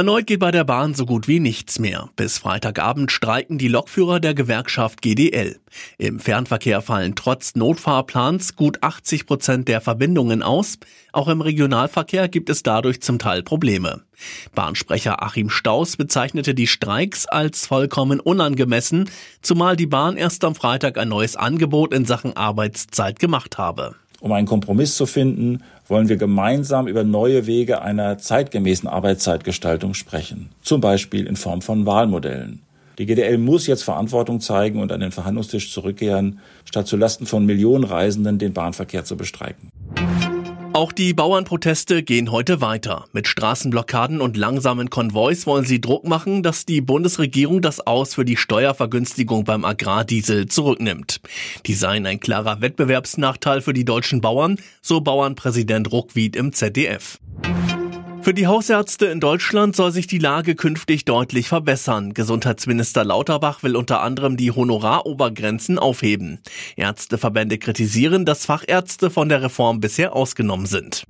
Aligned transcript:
Erneut 0.00 0.26
geht 0.26 0.40
bei 0.40 0.50
der 0.50 0.64
Bahn 0.64 0.94
so 0.94 1.04
gut 1.04 1.28
wie 1.28 1.40
nichts 1.40 1.78
mehr. 1.78 2.08
Bis 2.16 2.38
Freitagabend 2.38 3.12
streiken 3.12 3.58
die 3.58 3.68
Lokführer 3.68 4.18
der 4.18 4.32
Gewerkschaft 4.32 5.02
GDL. 5.02 5.60
Im 5.98 6.20
Fernverkehr 6.20 6.80
fallen 6.80 7.16
trotz 7.16 7.54
Notfahrplans 7.54 8.56
gut 8.56 8.82
80 8.82 9.26
Prozent 9.26 9.68
der 9.68 9.82
Verbindungen 9.82 10.42
aus. 10.42 10.78
Auch 11.12 11.28
im 11.28 11.42
Regionalverkehr 11.42 12.28
gibt 12.28 12.48
es 12.48 12.62
dadurch 12.62 13.02
zum 13.02 13.18
Teil 13.18 13.42
Probleme. 13.42 14.00
Bahnsprecher 14.54 15.22
Achim 15.22 15.50
Staus 15.50 15.98
bezeichnete 15.98 16.54
die 16.54 16.66
Streiks 16.66 17.26
als 17.26 17.66
vollkommen 17.66 18.20
unangemessen, 18.20 19.10
zumal 19.42 19.76
die 19.76 19.86
Bahn 19.86 20.16
erst 20.16 20.44
am 20.44 20.54
Freitag 20.54 20.96
ein 20.96 21.10
neues 21.10 21.36
Angebot 21.36 21.92
in 21.92 22.06
Sachen 22.06 22.34
Arbeitszeit 22.34 23.18
gemacht 23.18 23.58
habe. 23.58 23.96
Um 24.20 24.32
einen 24.32 24.46
Kompromiss 24.46 24.96
zu 24.96 25.06
finden, 25.06 25.62
wollen 25.88 26.08
wir 26.08 26.16
gemeinsam 26.16 26.86
über 26.86 27.04
neue 27.04 27.46
Wege 27.46 27.80
einer 27.80 28.18
zeitgemäßen 28.18 28.88
Arbeitszeitgestaltung 28.88 29.94
sprechen, 29.94 30.50
zum 30.62 30.80
Beispiel 30.80 31.26
in 31.26 31.36
Form 31.36 31.62
von 31.62 31.86
Wahlmodellen. 31.86 32.60
Die 32.98 33.06
GDL 33.06 33.38
muss 33.38 33.66
jetzt 33.66 33.82
Verantwortung 33.82 34.40
zeigen 34.40 34.78
und 34.78 34.92
an 34.92 35.00
den 35.00 35.10
Verhandlungstisch 35.10 35.72
zurückkehren, 35.72 36.40
statt 36.66 36.86
zu 36.86 36.98
Lasten 36.98 37.24
von 37.24 37.46
Millionen 37.46 37.84
Reisenden 37.84 38.38
den 38.38 38.52
Bahnverkehr 38.52 39.06
zu 39.06 39.16
bestreiken. 39.16 39.70
Auch 40.80 40.92
die 40.92 41.12
Bauernproteste 41.12 42.02
gehen 42.02 42.32
heute 42.32 42.62
weiter. 42.62 43.04
Mit 43.12 43.28
Straßenblockaden 43.28 44.22
und 44.22 44.38
langsamen 44.38 44.88
Konvois 44.88 45.44
wollen 45.44 45.66
sie 45.66 45.78
Druck 45.78 46.08
machen, 46.08 46.42
dass 46.42 46.64
die 46.64 46.80
Bundesregierung 46.80 47.60
das 47.60 47.86
Aus 47.86 48.14
für 48.14 48.24
die 48.24 48.38
Steuervergünstigung 48.38 49.44
beim 49.44 49.66
Agrardiesel 49.66 50.46
zurücknimmt. 50.46 51.20
Die 51.66 51.74
seien 51.74 52.06
ein 52.06 52.18
klarer 52.18 52.62
Wettbewerbsnachteil 52.62 53.60
für 53.60 53.74
die 53.74 53.84
deutschen 53.84 54.22
Bauern, 54.22 54.56
so 54.80 55.02
Bauernpräsident 55.02 55.92
Ruckwied 55.92 56.34
im 56.34 56.54
ZDF. 56.54 57.18
Für 58.22 58.34
die 58.34 58.46
Hausärzte 58.46 59.06
in 59.06 59.18
Deutschland 59.18 59.74
soll 59.74 59.92
sich 59.92 60.06
die 60.06 60.18
Lage 60.18 60.54
künftig 60.54 61.06
deutlich 61.06 61.48
verbessern. 61.48 62.12
Gesundheitsminister 62.12 63.02
Lauterbach 63.02 63.62
will 63.62 63.76
unter 63.76 64.02
anderem 64.02 64.36
die 64.36 64.52
Honorarobergrenzen 64.52 65.78
aufheben. 65.78 66.38
Ärzteverbände 66.76 67.56
kritisieren, 67.56 68.26
dass 68.26 68.44
Fachärzte 68.44 69.08
von 69.08 69.30
der 69.30 69.42
Reform 69.42 69.80
bisher 69.80 70.14
ausgenommen 70.14 70.66
sind. 70.66 71.04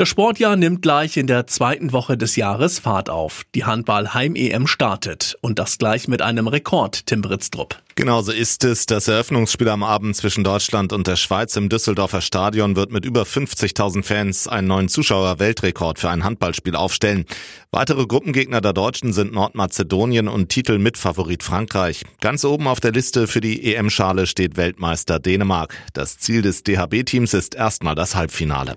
Das 0.00 0.08
Sportjahr 0.08 0.56
nimmt 0.56 0.80
gleich 0.80 1.18
in 1.18 1.26
der 1.26 1.46
zweiten 1.46 1.92
Woche 1.92 2.16
des 2.16 2.34
Jahres 2.34 2.78
Fahrt 2.78 3.10
auf. 3.10 3.42
Die 3.54 3.66
Handball-Heim-EM 3.66 4.66
startet. 4.66 5.36
Und 5.42 5.58
das 5.58 5.76
gleich 5.76 6.08
mit 6.08 6.22
einem 6.22 6.48
Rekord, 6.48 7.04
Tim 7.04 7.20
Britztrup. 7.20 7.76
Genauso 7.96 8.32
ist 8.32 8.64
es. 8.64 8.86
Das 8.86 9.08
Eröffnungsspiel 9.08 9.68
am 9.68 9.82
Abend 9.82 10.16
zwischen 10.16 10.42
Deutschland 10.42 10.94
und 10.94 11.06
der 11.06 11.16
Schweiz 11.16 11.54
im 11.56 11.68
Düsseldorfer 11.68 12.22
Stadion 12.22 12.76
wird 12.76 12.92
mit 12.92 13.04
über 13.04 13.24
50.000 13.24 14.02
Fans 14.02 14.48
einen 14.48 14.68
neuen 14.68 14.88
Zuschauer-Weltrekord 14.88 15.98
für 15.98 16.08
ein 16.08 16.24
Handballspiel 16.24 16.76
aufstellen. 16.76 17.26
Weitere 17.70 18.06
Gruppengegner 18.06 18.62
der 18.62 18.72
Deutschen 18.72 19.12
sind 19.12 19.34
Nordmazedonien 19.34 20.28
und 20.28 20.48
Titelmitfavorit 20.48 21.42
Frankreich. 21.42 22.06
Ganz 22.22 22.46
oben 22.46 22.68
auf 22.68 22.80
der 22.80 22.92
Liste 22.92 23.26
für 23.26 23.42
die 23.42 23.74
EM-Schale 23.74 24.26
steht 24.26 24.56
Weltmeister 24.56 25.18
Dänemark. 25.18 25.76
Das 25.92 26.16
Ziel 26.16 26.40
des 26.40 26.62
DHB-Teams 26.62 27.34
ist 27.34 27.54
erstmal 27.54 27.94
das 27.94 28.14
Halbfinale. 28.14 28.76